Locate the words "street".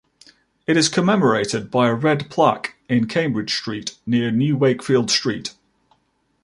3.55-3.97, 5.11-5.53